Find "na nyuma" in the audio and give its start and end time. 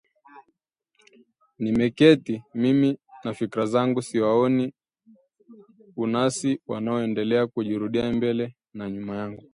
8.73-9.15